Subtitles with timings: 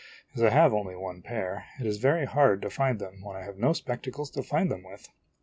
[0.33, 3.43] As I have only one pair, it is very hard to find them when I
[3.43, 5.07] have no spectacles to find them with.